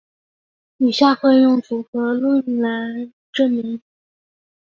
[0.77, 3.79] 以下会用组合论述来证明。